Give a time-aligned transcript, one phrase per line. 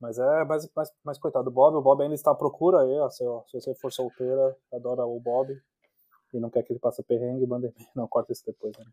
[0.00, 2.98] Mas é, mas, mas, mas coitado do Bob, o Bob ainda está à procura aí,
[2.98, 5.58] ó, se, ó, se você for solteira, adora o Bob
[6.34, 8.84] e não quer que ele passe perrengue, manda Não, corta isso depois, né?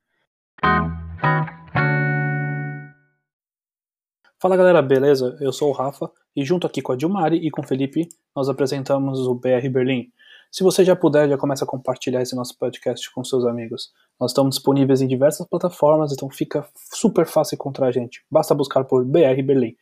[4.40, 5.38] Fala galera, beleza?
[5.40, 8.50] Eu sou o Rafa e junto aqui com a Dilmari e com o Felipe nós
[8.50, 10.12] apresentamos o BR Berlim.
[10.52, 13.92] Se você já puder, já começa a compartilhar esse nosso podcast com seus amigos.
[14.20, 18.24] Nós estamos disponíveis em diversas plataformas, então fica super fácil encontrar a gente.
[18.30, 19.76] Basta buscar por BR Berlim.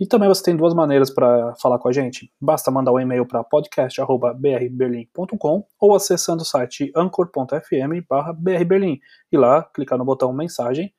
[0.00, 2.32] E também você tem duas maneiras para falar com a gente.
[2.40, 8.06] Basta mandar um e-mail para podcast.brberlim.com ou acessando o site anchor.fm
[8.38, 9.00] brberlim
[9.32, 10.94] e lá clicar no botão mensagem.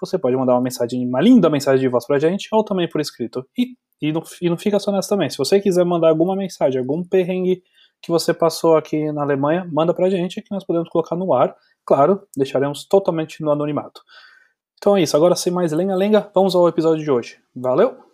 [0.00, 2.88] Você pode mandar uma mensagem, uma linda mensagem de voz para a gente ou também
[2.88, 3.44] por escrito.
[3.58, 5.28] E, e, não, e não fica só nessa também.
[5.30, 7.60] Se você quiser mandar alguma mensagem, algum perrengue
[8.00, 11.32] que você passou aqui na Alemanha, manda para a gente que nós podemos colocar no
[11.32, 11.56] ar.
[11.84, 14.00] Claro, deixaremos totalmente no anonimato.
[14.76, 17.38] Então é isso, agora sem mais lenga-lenga, vamos ao episódio de hoje.
[17.56, 18.13] Valeu!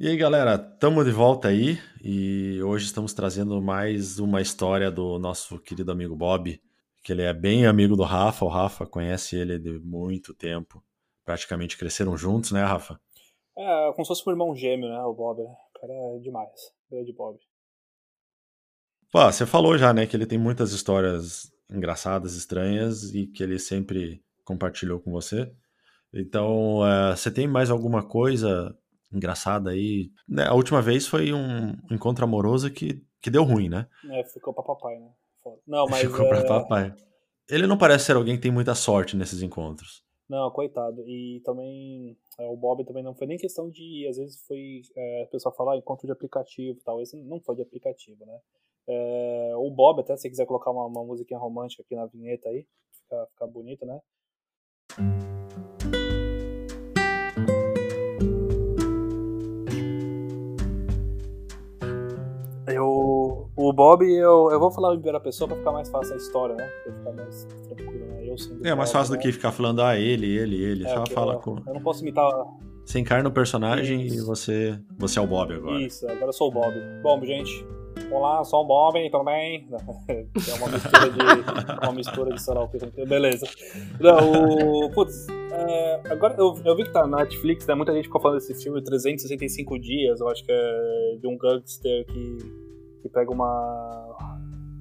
[0.00, 5.18] E aí, galera, estamos de volta aí e hoje estamos trazendo mais uma história do
[5.18, 6.62] nosso querido amigo Bob,
[7.02, 8.44] que ele é bem amigo do Rafa.
[8.44, 10.80] O Rafa conhece ele de muito tempo,
[11.24, 13.00] praticamente cresceram juntos, né, Rafa?
[13.56, 15.42] É, como se fosse um irmão gêmeo, né, o Bob.
[15.42, 15.50] Né?
[15.50, 17.36] O cara é demais, grande Bob.
[19.10, 23.58] Pô, você falou já, né, que ele tem muitas histórias engraçadas, estranhas e que ele
[23.58, 25.52] sempre compartilhou com você.
[26.14, 28.78] Então, uh, você tem mais alguma coisa
[29.12, 30.10] engraçada aí.
[30.28, 33.86] Né, a última vez foi um encontro amoroso que, que deu ruim, né?
[34.10, 35.10] É, ficou pra papai, né?
[35.66, 36.00] Não, mas.
[36.00, 36.28] Ficou é...
[36.28, 36.94] pra papai.
[37.48, 40.04] Ele não parece ser alguém que tem muita sorte nesses encontros.
[40.28, 41.02] Não, coitado.
[41.08, 44.06] E também é, o Bob também não foi nem questão de.
[44.08, 44.82] Às vezes foi.
[44.94, 47.00] É, a pessoa falar ah, encontro de aplicativo e tal.
[47.00, 48.38] Esse não foi de aplicativo, né?
[48.86, 52.66] É, o Bob, até se quiser colocar uma, uma musiquinha romântica aqui na vinheta aí,
[52.90, 54.00] fica, fica bonito, né?
[63.78, 66.68] Bob, eu, eu vou falar em primeira pessoa pra ficar mais fácil a história, né?
[66.82, 68.26] Pra ficar mais tranquilo, né?
[68.26, 68.34] Eu
[68.64, 69.18] é, mais fácil né?
[69.18, 70.84] do que ficar falando, ah, ele, ele, ele.
[70.84, 71.62] É, Só fala eu, com.
[71.64, 72.28] Eu não posso imitar.
[72.84, 74.16] Você encarna o personagem Isso.
[74.16, 75.80] e você, você é o Bob agora.
[75.80, 76.74] Isso, agora eu sou o Bob.
[77.04, 77.64] Bom, gente,
[78.10, 79.68] Olá, sou o Bob também.
[79.70, 81.84] É uma mistura de.
[81.84, 83.06] uma mistura de que.
[83.06, 83.46] Beleza.
[84.00, 84.90] Não, o.
[84.90, 87.76] Putz, é, agora eu, eu vi que tá na Netflix, né?
[87.76, 92.06] Muita gente ficou falando desse filme 365 dias, eu acho que é de um gangster
[92.06, 92.38] que,
[93.02, 94.16] que pega uma.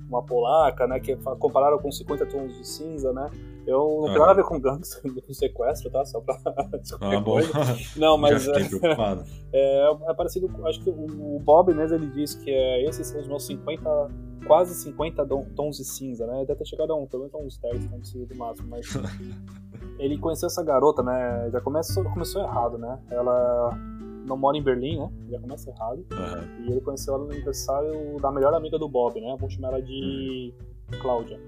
[0.09, 1.00] uma polaca, né?
[1.00, 3.29] Que compararam com 50 tons de cinza, né?
[3.66, 6.05] Eu não tenho nada a ver com gangues, com sequestro, tá?
[6.05, 6.38] Só pra.
[6.45, 7.39] ah, bom.
[7.97, 8.47] Não, mas.
[8.47, 8.51] é,
[9.53, 10.50] é, é, parecido.
[10.66, 14.28] Acho que o Bob mesmo ele diz que é, esses são os meus 50.
[14.45, 16.45] Quase 50 tons de cinza, né?
[16.45, 18.88] Deve ter chegado a um, pelo menos uns 10 tons de cinza do máximo, mas.
[19.99, 21.49] ele conheceu essa garota, né?
[21.51, 22.97] Já começou, começou errado, né?
[23.11, 23.78] Ela
[24.28, 25.10] não mora em Berlim, né?
[25.30, 26.06] Já começa errado.
[26.12, 26.66] Uhum.
[26.66, 29.36] E ele conheceu ela no aniversário da melhor amiga do Bob, né?
[29.40, 30.54] Vamos chamar ela de
[30.92, 31.00] uhum.
[31.00, 31.40] Cláudia.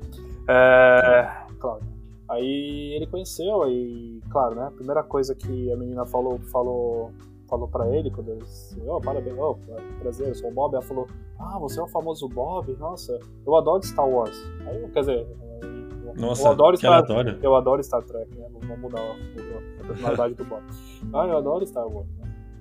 [0.48, 1.46] É...
[1.60, 1.88] Cláudia.
[2.30, 4.68] Aí ele conheceu e, claro, né?
[4.68, 7.12] A primeira coisa que a menina falou, falou,
[7.48, 9.58] falou para ele quando ele disse, oh, parabéns, oh,
[10.00, 10.74] prazer, eu sou o Bob.
[10.74, 11.08] Ela falou,
[11.40, 12.72] ah, você é o famoso Bob?
[12.78, 14.38] Nossa, eu adoro Star Wars.
[14.68, 15.28] Aí, quer dizer,
[16.16, 17.40] nossa, eu adoro Star, aleatório.
[17.42, 18.48] eu adoro Star Trek, né?
[18.62, 20.64] Vamos mudar a, personalidade do Bob.
[21.14, 22.08] Ah, eu adoro Star Wars.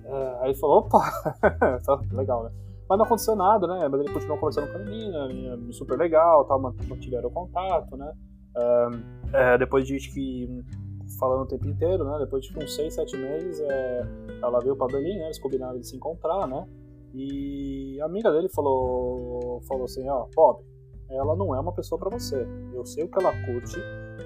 [0.09, 0.99] É, aí ele falou, opa,
[1.85, 2.51] tá legal, né?
[2.89, 3.87] Mas não aconteceu nada, né?
[3.87, 8.11] Mas ele continuou conversando com a menina, a menina super legal, tal, mantiveram contato, né?
[9.31, 10.63] é, depois de que
[11.19, 12.17] falando o tempo inteiro, né?
[12.19, 14.07] Depois de uns 6, 7 meses, é,
[14.41, 15.25] ela veio para Berlim, né?
[15.25, 16.67] Eles combinaram de se encontrar, né?
[17.13, 20.63] E a amiga dele falou, falou assim, ó, Bob,
[21.09, 22.47] ela não é uma pessoa para você.
[22.73, 23.77] Eu sei o que ela curte,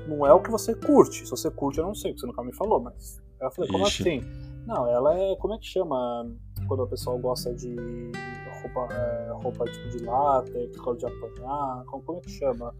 [0.08, 1.26] não é o que você curte.
[1.26, 3.22] Se você curte, eu não sei, porque você nunca me falou, mas.
[3.40, 4.02] Ela falou, como Ixi.
[4.02, 4.22] assim?
[4.66, 5.36] Não, ela é.
[5.36, 6.32] Como é que chama
[6.68, 7.76] quando a pessoa gosta de
[8.62, 11.84] roupa, é, roupa tipo de látex, gosta de apanhar?
[11.86, 12.74] Como, como é que chama?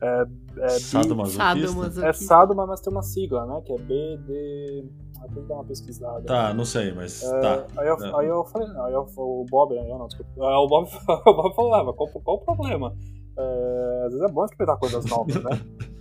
[0.00, 0.26] É,
[0.58, 2.06] é, sadomasoquista?
[2.06, 3.62] É sadoma, mas tem uma sigla, né?
[3.64, 4.84] Que é BD.
[5.18, 6.22] Ah, tem que dar uma pesquisada.
[6.22, 7.22] Tá, não sei, mas.
[7.22, 7.66] É, tá.
[7.78, 8.20] Aí eu, é.
[8.20, 9.90] aí eu falei, aí eu, o Bob, né?
[9.90, 10.30] Eu não, desculpa.
[10.36, 10.88] Aí o Bob,
[11.26, 12.94] o Bob falava, qual, qual o problema?
[13.38, 15.60] É, às vezes é bom experimentar coisas novas, né?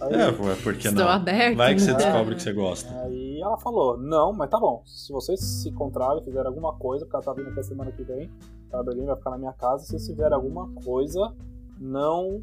[0.00, 0.30] Aí, é,
[0.62, 1.08] porque Estou não?
[1.08, 2.88] Aberto, Vai que você descobre que você gosta.
[3.02, 4.82] Aí ela falou, não, mas tá bom.
[4.86, 8.02] Se vocês se encontrarem e fizerem alguma coisa, porque ela tá vindo até semana que
[8.02, 8.30] vem,
[8.70, 11.34] tá, Berlim vai ficar na minha casa, se vocês fizerem alguma coisa,
[11.78, 12.42] não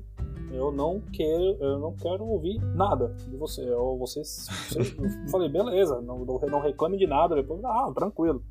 [0.52, 3.70] eu não quero, eu não quero ouvir nada de você.
[3.72, 7.36] Ou vocês, eu falei, beleza, não, não reclame de nada.
[7.36, 8.44] Depois, ah, tranquilo.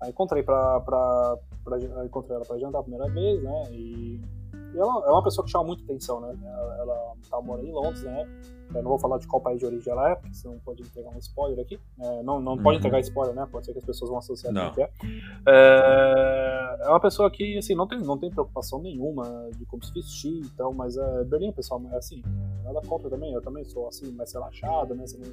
[0.00, 3.64] Aí encontrei pra, pra, pra encontrei ela pra jantar a primeira vez, né?
[3.70, 4.20] E E
[4.74, 6.36] ela é uma pessoa que chama muita atenção, né?
[6.42, 8.26] Ela, ela tava morando em Londres, né?
[8.74, 11.10] Eu não vou falar de qual país de origem ela é, porque senão pode entregar
[11.10, 11.78] um spoiler aqui.
[11.98, 12.62] É, não não uhum.
[12.62, 13.46] pode entregar spoiler, né?
[13.50, 14.72] Pode ser que as pessoas vão associar não.
[14.72, 14.90] que é.
[15.48, 16.60] é.
[16.82, 20.40] É uma pessoa que, assim, não tem, não tem preocupação nenhuma de como se vestir,
[20.44, 22.22] então, mas é, Berlim, pessoal, é assim,
[22.62, 23.32] nada contra também.
[23.32, 25.06] Eu também sou, assim, mais relaxado, né?
[25.06, 25.32] Você não,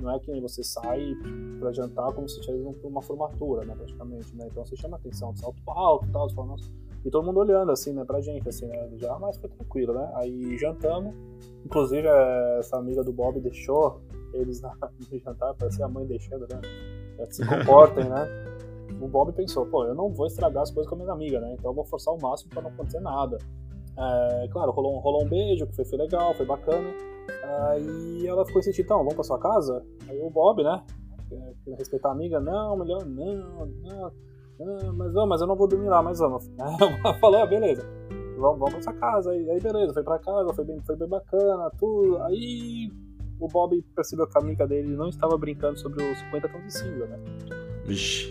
[0.00, 1.14] não é que nem você sai
[1.60, 3.74] pra jantar como se estivesse uma formatura, né?
[3.76, 4.48] Praticamente, né?
[4.50, 6.70] Então você chama atenção salto alto e tal, você fala, nossa
[7.04, 8.88] e todo mundo olhando, assim, né, pra gente, assim, né?
[8.96, 10.10] Já, mas foi tranquilo, né?
[10.14, 11.14] Aí jantamos.
[11.64, 12.06] Inclusive,
[12.58, 14.00] essa amiga do Bob deixou
[14.32, 14.74] eles na,
[15.10, 16.60] no jantar, parecia a mãe deixando, né?
[17.30, 18.26] Se comportem, né?
[19.00, 21.54] O Bob pensou, pô, eu não vou estragar as coisas com a minha amiga, né?
[21.54, 23.38] Então eu vou forçar o máximo pra não acontecer nada.
[23.96, 26.88] É, claro, rolou, rolou um beijo, que foi, foi legal, foi bacana.
[27.68, 29.84] Aí ela ficou insistindo, então, vamos pra sua casa?
[30.08, 30.82] Aí o Bob, né?
[31.76, 34.12] Respeitar a amiga, não, melhor não, não.
[34.60, 36.50] Ah, mas, oh, mas eu não vou dormir lá, mas vamos.
[37.20, 37.86] Falou, ah, beleza.
[38.38, 39.30] Vamos, vamos pra sua casa.
[39.30, 42.18] Aí, aí beleza, foi pra casa, foi bem, foi bem bacana, tudo.
[42.22, 42.90] Aí
[43.38, 46.72] o Bob percebeu que a amiga dele não estava brincando sobre os 50 tons de
[46.72, 47.18] cinza, né?
[47.84, 48.30] Vixe.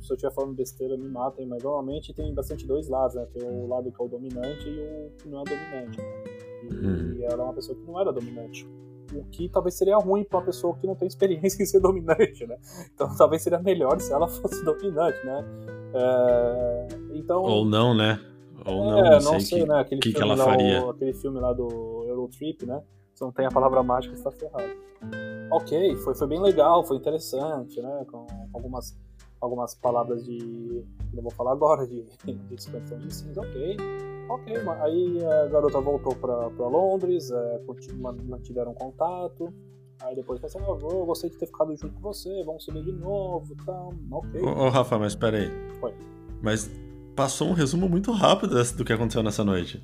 [0.00, 3.26] Se eu estiver falando besteira, me matem, mas normalmente tem bastante dois lados, né?
[3.26, 5.98] Tem o lado que é o dominante e o que não é dominante.
[5.98, 6.24] Né?
[6.62, 7.14] E, hum.
[7.18, 8.66] e ela é uma pessoa que não era dominante
[9.14, 12.46] o que talvez seria ruim para uma pessoa que não tem experiência em ser dominante,
[12.46, 12.56] né?
[12.94, 15.44] Então talvez seria melhor se ela fosse dominante, né?
[15.94, 18.20] É, então ou não, né?
[18.64, 19.80] Ou não, é, não, não sei, que, né?
[19.80, 20.84] Aquele que, que ela faria?
[20.84, 22.82] O, aquele filme lá do Eurotrip, né?
[23.14, 24.70] Se não tem a palavra mágica, está ferrado.
[25.50, 28.04] Ok, foi, foi bem legal, foi interessante, né?
[28.10, 28.96] Com algumas
[29.40, 30.84] algumas palavras de.
[31.12, 33.76] não vou falar agora, de, de expansão de cinza, ok.
[34.28, 37.60] Ok, aí a garota voltou pra, pra Londres, é,
[38.24, 39.52] mantiveram contato.
[40.00, 42.84] Aí depois pensou, assim, ah, eu gostei de ter ficado junto com você, vamos subir
[42.84, 44.40] de novo, tá, ok.
[44.40, 45.50] Ô, ô Rafa, mas peraí.
[45.80, 45.92] Foi.
[46.40, 46.70] Mas
[47.16, 49.82] passou um resumo muito rápido do que aconteceu nessa noite.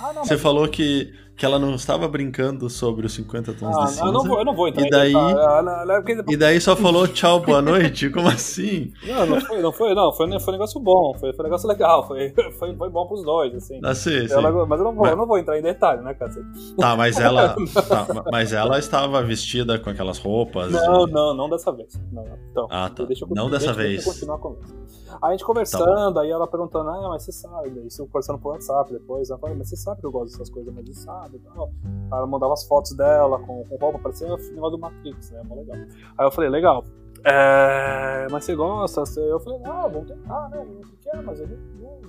[0.00, 0.42] Ah, não, Você mas...
[0.42, 4.04] falou que, que ela não estava brincando sobre os 50 tons ah, de cinza.
[4.04, 6.32] Eu não vou, eu não vou entrar e daí, porque...
[6.32, 8.10] e daí só falou tchau, boa noite?
[8.10, 8.92] Como assim?
[9.06, 10.12] Não, não foi, não foi, não.
[10.12, 13.24] Foi, foi um negócio bom, foi, foi um negócio legal, foi, foi, foi bom pros
[13.24, 13.80] dois, assim.
[13.82, 14.34] Ah, sim, sim.
[14.34, 15.10] Ela, mas eu não, vou, mas...
[15.10, 16.74] eu não vou entrar em detalhe, né, cacete?
[16.76, 17.56] Tá, mas ela.
[17.88, 20.70] tá, mas ela estava vestida com aquelas roupas.
[20.70, 22.00] Não, não, não dessa vez.
[22.12, 23.04] Não, Então, ah, tá.
[23.04, 24.06] Deixa eu, não deixa, dessa deixa vez.
[24.06, 24.82] Eu continuar a conversa.
[25.20, 28.50] Aí a gente conversando, tá aí ela perguntando, ah, mas você sabe, isso conversando por
[28.50, 31.31] WhatsApp depois, ela falou, mas você sabe que eu gosto dessas coisas, mas você sabe
[31.36, 31.70] e tal.
[32.10, 35.42] Ela mandava as fotos dela com, com roupa, parecia o negócio do Matrix, né?
[35.44, 35.76] Mó legal.
[36.18, 36.84] Aí eu falei, legal.
[37.24, 39.02] É, mas você gosta?
[39.20, 40.58] Eu falei, ah, vamos tentar, né?
[40.58, 41.20] O que é?
[41.20, 42.00] Mas eu não,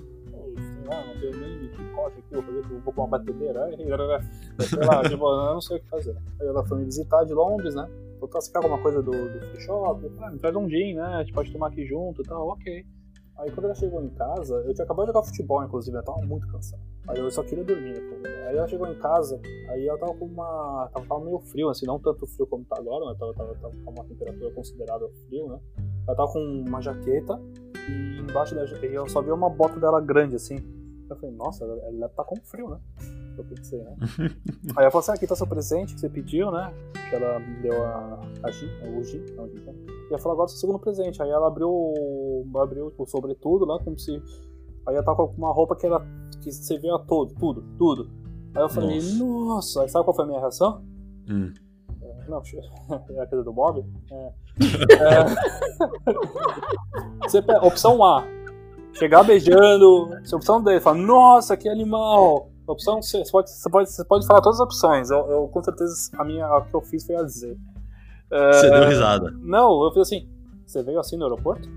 [0.56, 3.64] sei lá, não tenho nem chicote aqui, eu falei que eu vou com uma batedeira.
[3.64, 6.16] Aí, sei lá, tipo, eu não sei o que fazer.
[6.40, 7.88] Aí ela foi me visitar de Londres, né?
[8.18, 10.02] Falou, você quer alguma coisa do, do free shop?
[10.02, 11.04] Eu falei, ah, me traz um gin, né?
[11.04, 12.84] A gente pode tomar aqui junto e tal, ok.
[13.38, 16.24] Aí quando ela chegou em casa, eu tinha acabado de jogar futebol, inclusive, eu tava
[16.24, 16.80] muito cansado.
[17.08, 18.00] Aí eu só queria dormir.
[18.00, 18.46] Né?
[18.48, 20.88] Aí ela chegou em casa, aí ela tava com uma.
[20.92, 23.74] Tava, tava meio frio, assim, não tanto frio como tá agora, mas tava, tava, tava
[23.84, 25.58] com uma temperatura considerável frio, né?
[26.06, 27.40] Ela tava com uma jaqueta
[27.88, 30.56] e embaixo da jaqueta eu só vi uma bota dela grande, assim.
[31.10, 32.78] Eu falei, nossa, ela, ela tá com frio, né?
[33.36, 33.96] Eu pensei, né?
[34.76, 36.72] aí ela falou assim: ah, aqui tá seu presente que você pediu, né?
[37.10, 39.74] Que ela me deu a, a Gin, o Gin, não, o Gin, então.
[39.74, 41.22] E ela falou, agora seu segundo presente.
[41.22, 41.70] Aí ela abriu,
[42.56, 44.12] abriu o sobretudo lá, como se.
[44.86, 46.00] Aí ela tava com uma roupa que era.
[46.42, 48.10] que você vê a todo, tudo, tudo.
[48.54, 49.24] Aí eu falei, nossa.
[49.24, 49.82] nossa.
[49.82, 50.82] Aí sabe qual foi a minha reação?
[51.28, 51.52] Hum.
[52.02, 52.42] É, não,
[53.16, 53.84] é a coisa do Bob?
[54.10, 54.32] É.
[54.94, 55.24] é...
[57.22, 58.24] você pega, opção A.
[58.92, 60.10] Chegar beijando.
[60.32, 62.50] Opção D, fala, nossa, que animal.
[62.66, 65.10] Opção C, você pode, você pode, você pode falar todas as opções.
[65.10, 67.56] Eu, eu com certeza a minha a que eu fiz foi a Z.
[68.30, 69.30] Você deu risada.
[69.40, 70.28] Não, eu fiz assim.
[70.66, 71.68] Você veio assim no aeroporto?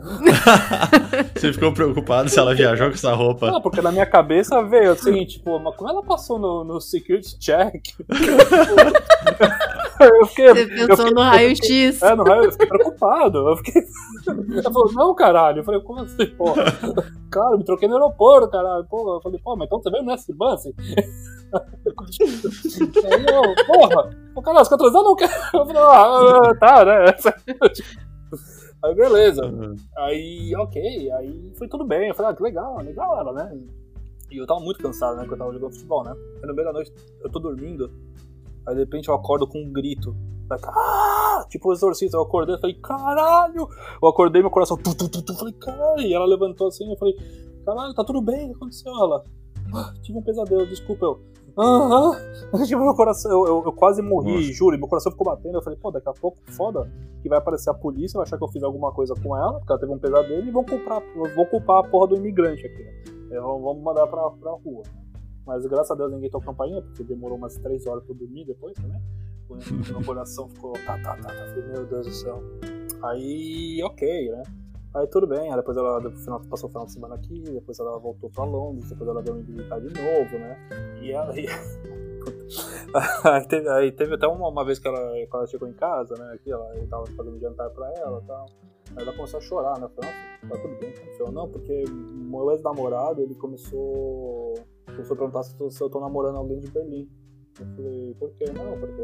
[1.34, 3.50] Você ficou preocupado se ela viajou com essa roupa?
[3.50, 7.38] Não, porque na minha cabeça veio assim, tipo, mas como ela passou no, no security
[7.38, 7.82] check?
[10.00, 12.02] eu fiquei, Você pensou no raio-x.
[12.02, 13.48] É, no raio, eu fiquei preocupado.
[13.48, 13.82] Eu fiquei.
[14.54, 15.60] Ela falou, não, caralho.
[15.60, 16.64] Eu falei, como assim, porra?
[17.30, 18.84] Cara, me troquei no aeroporto, caralho.
[18.84, 20.66] Pô, eu falei, pô, mas então você veio no S-Bus?
[20.66, 20.72] Aí
[23.28, 25.30] eu, porra, o cara, fica atrasado, não quer.
[25.52, 27.14] Eu falei, ah, tá, né?
[28.84, 29.46] Aí beleza.
[29.46, 29.74] Uhum.
[29.96, 32.08] Aí, ok, aí foi tudo bem.
[32.08, 33.58] Eu falei, ah, que legal, legal ela, né?
[34.30, 35.22] E eu tava muito cansado, né?
[35.22, 36.14] Porque eu tava jogando futebol, né?
[36.42, 37.90] Aí no meio da noite eu tô dormindo,
[38.66, 40.14] aí de repente eu acordo com um grito.
[40.50, 41.46] Ah!
[41.48, 43.66] Tipo o exorcista, eu acordei, falei, caralho!
[44.02, 46.02] Eu acordei, meu coração, tu, tu, tu, tu, falei, caralho!
[46.02, 47.16] E ela levantou assim, eu falei,
[47.64, 48.92] caralho, tá tudo bem, o que aconteceu?
[48.92, 49.24] Ela,
[49.74, 51.20] ah, tive um pesadelo, desculpa, eu.
[51.56, 52.12] Aham.
[52.66, 54.52] Tipo, meu coração, eu, eu, eu quase morri, Nossa.
[54.52, 54.78] juro.
[54.78, 55.58] Meu coração ficou batendo.
[55.58, 56.90] Eu falei, pô, daqui a pouco, foda,
[57.22, 59.72] que vai aparecer a polícia, vai achar que eu fiz alguma coisa com ela, porque
[59.72, 61.02] ela teve um pesadelo, e vão culpar,
[61.34, 63.40] vou culpar a porra do imigrante aqui, né?
[63.40, 64.82] Vamos mandar pra, pra rua.
[64.86, 65.04] Né?
[65.46, 68.74] Mas graças a Deus ninguém tocou campainha, porque demorou umas 3 horas pra dormir depois
[68.74, 69.00] também.
[69.90, 71.54] Meu coração ficou, tá, tá, tá, tá.
[71.72, 72.42] Meu Deus do céu.
[73.02, 74.42] Aí, ok, né?
[74.94, 77.98] Aí tudo bem, aí depois ela final, passou o final de semana aqui, depois ela
[77.98, 80.56] voltou pra Londres, depois ela veio me visitar de novo, né?
[81.02, 81.34] E ela.
[83.24, 86.14] Aí, teve, aí teve até uma, uma vez que ela, que ela chegou em casa,
[86.16, 86.32] né?
[86.34, 88.46] Aqui, ela, eu tava fazendo jantar pra ela e tal.
[88.96, 89.88] Aí ela começou a chorar, né?
[89.96, 90.10] Falei,
[90.48, 91.32] tá tudo bem, aconteceu.
[91.32, 94.54] Não, porque meu ex-namorado, ele começou,
[94.86, 97.10] começou a perguntar se se eu tô namorando alguém de Berlim.
[97.60, 98.44] Eu falei, por quê?
[98.52, 99.02] Não, porque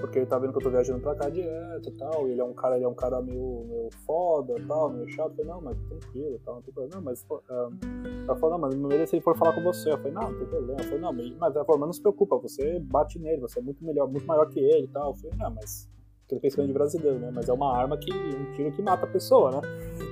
[0.00, 2.40] porque ele tá vendo que eu tô viajando pra cá direto e tal, e ele
[2.40, 5.30] é um cara, ele é um cara meio, meio foda e tal, meio chato.
[5.30, 6.96] Eu falei, não, mas tranquilo e tal, não tem problema.
[6.96, 9.92] Não, mas um, ela falou, não, mas primeiro se ele for falar com você.
[9.92, 10.80] Eu falei, não, não tem problema.
[10.80, 13.62] Eu falei, não, mas ela falou, mas não se preocupa, você bate nele, você é
[13.62, 15.10] muito melhor, muito maior que ele e tal.
[15.10, 15.88] Eu falei, não, mas
[16.24, 17.30] aquele pensamento de brasileiro, né?
[17.34, 19.60] Mas é uma arma que, um tiro que mata a pessoa, né?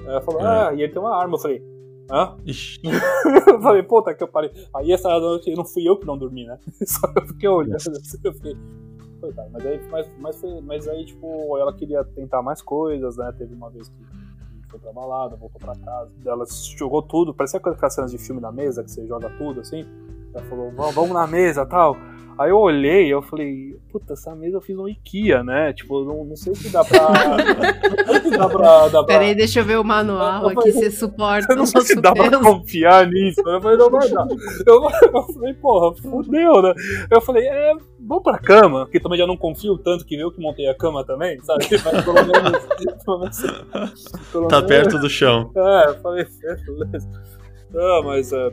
[0.05, 0.45] Ela falou, é.
[0.45, 1.35] ah, e ele tem uma arma.
[1.35, 1.63] Eu falei,
[2.11, 2.37] hã?
[3.47, 4.51] eu falei, puta que eu parei.
[4.75, 6.59] Aí essa noite não fui eu que não dormi, né?
[6.85, 8.57] Só eu fiquei olhando assim, eu falei,
[9.53, 13.33] Mas aí, mas, mas, mas aí, tipo, ela queria tentar mais coisas, né?
[13.37, 13.97] Teve uma vez que
[14.69, 16.13] foi pra balada, voltou pra casa.
[16.25, 16.45] Ela
[16.77, 19.85] jogou tudo, parecia aquelas cenas de filme na mesa, que você joga tudo assim.
[20.35, 21.97] Ela falou, vamos na mesa tal.
[22.39, 25.73] Aí eu olhei eu falei, puta, essa mesa eu fiz no IKEA, né?
[25.73, 27.01] Tipo, não, não sei se dá pra.
[28.07, 28.89] não sei se dá pra.
[28.89, 29.05] Dá pra...
[29.05, 31.53] Peraí, deixa eu ver o manual eu aqui, você suporta.
[31.53, 32.31] Eu não sei se dá peso.
[32.31, 33.41] pra confiar nisso.
[33.45, 34.27] Eu falei, não vai dar.
[34.67, 36.75] Eu, eu falei, porra, fudeu, né?
[37.11, 40.41] Eu falei, é, vamos pra cama, porque também já não confio tanto que eu que
[40.41, 41.67] montei a cama também, sabe?
[41.85, 42.67] Mas pelo menos.
[43.05, 43.43] pelo menos,
[44.31, 45.51] pelo tá menos, perto do chão.
[45.57, 46.25] É, eu falei,
[46.67, 47.09] beleza.
[47.73, 48.33] Não, mas.
[48.33, 48.51] É,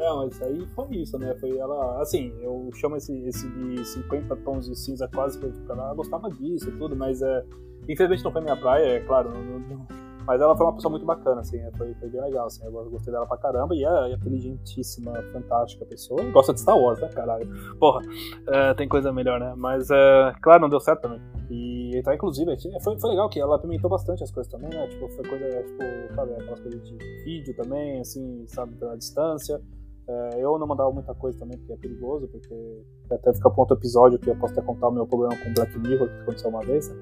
[0.00, 1.34] é, mas aí foi isso, né?
[1.38, 5.94] Foi ela, assim, eu chamo esse, esse de 50 tons de cinza quase porque ela
[5.94, 7.44] gostava disso e tudo, mas é,
[7.88, 9.86] infelizmente não foi minha praia, é claro, não, não,
[10.26, 12.70] mas ela foi uma pessoa muito bacana, assim, é, foi, foi bem legal, assim, eu
[12.70, 16.22] gostei dela pra caramba e é, é inteligentíssima, fantástica pessoa.
[16.30, 17.48] Gosta de Star Wars, né, caralho?
[17.78, 18.02] Porra,
[18.46, 19.54] é, tem coisa melhor, né?
[19.56, 21.20] Mas, é, claro, não deu certo também.
[21.50, 24.86] E tá, inclusive, foi, foi legal que ela apimentou bastante as coisas também, né?
[24.86, 29.60] Tipo, foi coisa, tipo, sabe, aquelas coisas de vídeo também, assim, sabe, da distância.
[30.08, 34.18] É, eu não mandava muita coisa também, porque é perigoso, porque até fica outro episódio
[34.18, 36.88] que eu posso até contar o meu problema com Black Mirror, que aconteceu uma vez,
[36.88, 36.96] né?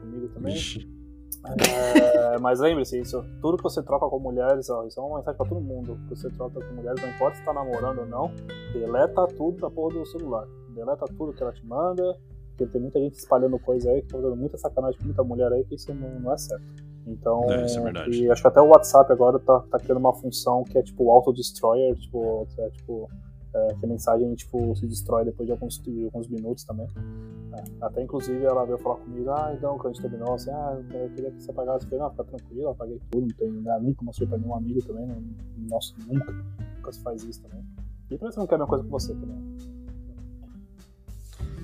[0.00, 0.54] comigo também.
[1.44, 5.36] É, mas lembre-se, isso, tudo que você troca com mulheres, ó, isso é uma mensagem
[5.36, 5.98] para todo mundo.
[6.08, 8.32] Que você troca com mulheres, não importa se tá namorando ou não,
[8.72, 10.46] deleta tudo da porra do celular.
[10.74, 12.18] Deleta tudo que ela te manda,
[12.50, 15.52] porque tem muita gente espalhando coisa aí, que tá fazendo muita sacanagem com muita mulher
[15.52, 16.85] aí, que isso não, não é certo.
[17.06, 20.64] Então, é, é e acho que até o WhatsApp agora tá, tá criando uma função
[20.64, 23.08] que é tipo auto-destroyer, tipo, é, tipo
[23.54, 26.88] é, que a mensagem tipo, se destrói depois de alguns, de alguns minutos também.
[27.54, 30.82] É, até inclusive ela veio falar comigo, ah, então quando a gente terminou, assim, ah,
[30.92, 31.84] eu queria que você apagasse.
[31.84, 34.82] Eu falei, não, fica tranquilo, apaguei tudo, não tem né, nunca mostrei pra nenhum amigo
[34.82, 35.22] também, não,
[35.70, 37.64] nossa, nunca, nunca se faz isso também.
[38.10, 39.56] E também você não quer a mesma coisa com você também.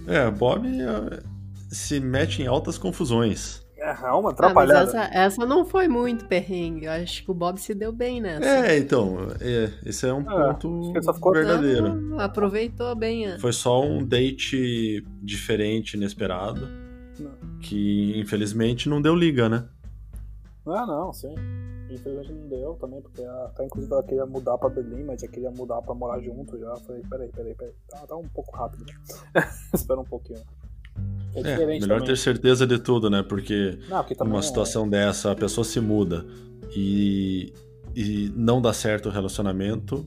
[0.06, 1.22] É, Bob é,
[1.68, 3.62] se mete em altas confusões.
[3.83, 4.83] É, uma ah, atrapalhada.
[4.85, 6.87] essa, essa, não foi muito perrengue.
[6.87, 8.47] Eu acho que o Bob se deu bem nessa.
[8.47, 9.17] É, então.
[9.41, 10.93] É, esse é um é, ponto
[11.33, 11.93] verdadeiro.
[11.93, 13.27] Não, aproveitou bem.
[13.27, 13.41] A...
[13.41, 16.69] Foi só um date diferente, inesperado.
[17.19, 17.33] Não.
[17.61, 19.65] Que infelizmente não deu liga, né?
[20.65, 21.35] Ah, não, sim.
[21.91, 25.51] Infelizmente não deu também, porque até inclusive ela queria mudar pra Berlim, mas já queria
[25.51, 26.67] mudar pra morar junto já.
[26.69, 27.75] Eu falei, peraí, peraí, peraí.
[27.89, 28.87] Tá, tá um pouco rápido.
[29.75, 30.41] Espera um pouquinho.
[31.35, 32.05] É, é melhor também.
[32.07, 33.23] ter certeza de tudo, né?
[33.23, 34.43] Porque não, numa é.
[34.43, 34.91] situação é.
[34.91, 36.27] dessa a pessoa se muda
[36.75, 37.53] e,
[37.95, 40.07] e não dá certo o relacionamento,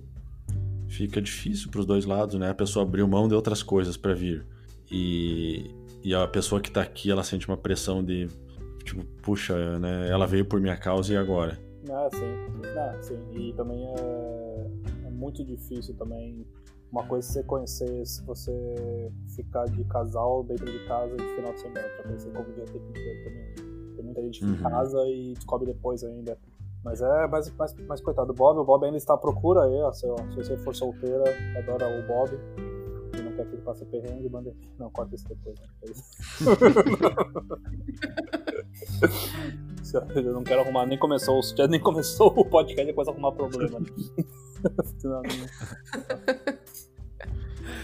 [0.87, 2.49] fica difícil para os dois lados, né?
[2.49, 4.45] A pessoa abriu mão de outras coisas para vir.
[4.91, 5.71] E,
[6.03, 8.27] e a pessoa que tá aqui, ela sente uma pressão de
[8.83, 10.09] tipo, puxa, né?
[10.09, 11.57] Ela veio por minha causa e agora?
[11.89, 12.67] Ah, sim.
[12.77, 13.17] Ah, sim.
[13.33, 16.45] E também é, é muito difícil também
[16.95, 21.51] uma coisa é você conhecer se você ficar de casal dentro de casa de final
[21.51, 23.53] de semana, pra conhecer como dia tempo inteiro também.
[23.95, 24.55] Tem muita gente que uhum.
[24.57, 26.39] casa e descobre depois ainda.
[26.83, 29.81] Mas é, mas, mas, mas coitado do Bob, o Bob ainda está à procura aí,
[29.81, 31.23] ó, se, ó, se você for solteira,
[31.57, 32.31] adora o Bob
[33.17, 34.55] e não quer que ele passe perrengue, manda.
[34.79, 35.67] Não, corta isso depois, né?
[40.15, 43.79] Eu não quero arrumar, nem começou, nem começou o podcast, depois arrumar problema.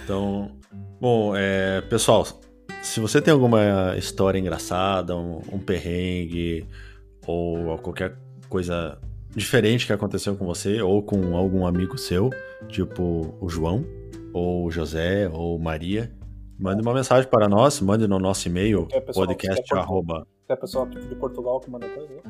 [0.03, 0.51] Então,
[0.99, 2.25] bom, é, pessoal,
[2.81, 6.65] se você tem alguma história engraçada, um, um perrengue
[7.25, 8.17] ou qualquer
[8.49, 8.97] coisa
[9.35, 12.29] diferente que aconteceu com você ou com algum amigo seu,
[12.67, 13.85] tipo o João,
[14.33, 16.11] ou o José, ou Maria,
[16.59, 19.63] mande uma mensagem para nós, mande no nosso e-mail, podcast.
[20.47, 22.21] Se é pessoal de Portugal que manda coisa, né?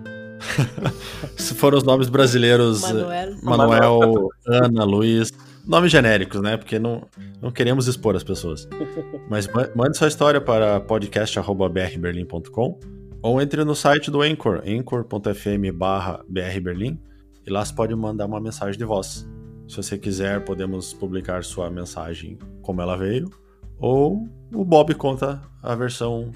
[1.38, 3.36] Se foram os nomes brasileiros, Manuel.
[3.44, 5.32] Manuel, Ana, Luiz,
[5.66, 6.58] nomes genéricos, né?
[6.58, 7.08] Porque não,
[7.42, 8.68] não queremos expor as pessoas.
[9.30, 12.80] Mas ma- mande sua história para podcast.brberlim.com
[13.22, 17.00] ou entre no site do Anchor, anchor.fm barra brberlim,
[17.46, 19.28] e lá você pode mandar uma mensagem de voz.
[19.68, 23.30] Se você quiser, podemos publicar sua mensagem como ela veio,
[23.78, 26.32] ou o Bob conta a versão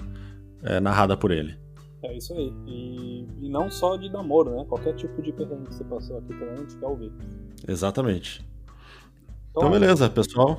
[0.62, 1.56] é, narrada por ele.
[2.02, 2.52] É isso aí.
[2.66, 4.64] E, e não só de namoro, né?
[4.68, 7.12] Qualquer tipo de perrengue que você passou aqui também, a gente quer ouvir.
[7.66, 8.46] Exatamente.
[9.56, 10.58] Então, beleza, pessoal.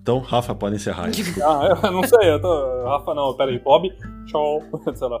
[0.00, 1.06] Então, Rafa, pode encerrar.
[1.06, 1.12] aí.
[1.44, 2.84] Ah, eu não sei, eu tô.
[2.84, 3.90] Rafa não, peraí, Bob,
[4.26, 4.62] tchau.
[4.94, 5.20] Sei lá.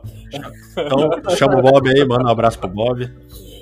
[0.72, 3.02] Então, chama o Bob aí, manda um abraço pro Bob.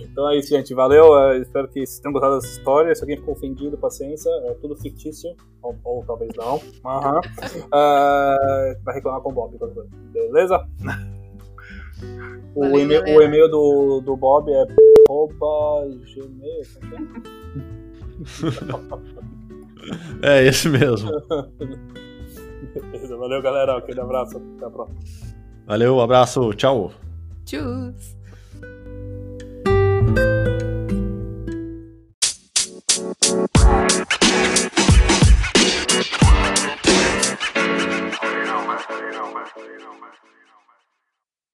[0.02, 0.72] Então é isso, gente.
[0.75, 1.16] Valeu.
[1.18, 2.94] eh, espero que vocês tenham gostado dessa história.
[2.94, 4.30] Se alguém ficou ofendido, paciência.
[4.46, 5.30] É tudo fictício.
[5.62, 6.60] Ou, ou talvez não.
[6.84, 7.20] Aham.
[7.72, 8.37] Ah,
[8.84, 9.56] vai reclamar com o Bob.
[10.12, 10.64] Beleza?
[12.54, 14.64] O Valeu, e-mail, o e-mail do, do Bob é
[16.14, 16.62] gmail.
[20.22, 21.10] É esse mesmo.
[22.75, 24.98] Beleza, valeu galera, aquele abraço, até a próxima.
[25.66, 26.92] Valeu, abraço, tchau.
[27.44, 28.17] Tchus.